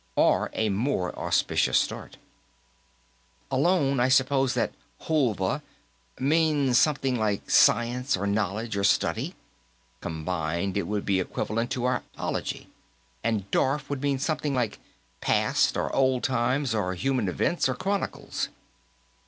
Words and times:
Or 0.15 0.49
a 0.53 0.69
more 0.69 1.15
auspicious 1.15 1.77
start. 1.77 2.17
"Alone, 3.51 3.99
I 3.99 4.09
suppose 4.09 4.55
that 4.55 4.73
hulva 5.01 5.61
means 6.19 6.79
something 6.79 7.17
like 7.19 7.47
science 7.47 8.17
or 8.17 8.25
knowledge, 8.25 8.75
or 8.75 8.83
study; 8.83 9.35
combined, 10.01 10.75
it 10.75 10.87
would 10.87 11.05
be 11.05 11.19
equivalent 11.19 11.69
to 11.73 11.85
our 11.85 12.01
'ology. 12.17 12.67
And 13.23 13.51
darf 13.51 13.91
would 13.91 14.01
mean 14.01 14.17
something 14.17 14.55
like 14.55 14.79
past, 15.19 15.77
or 15.77 15.95
old 15.95 16.23
times, 16.23 16.73
or 16.73 16.95
human 16.95 17.29
events, 17.29 17.69
or 17.69 17.75
chronicles." 17.75 18.49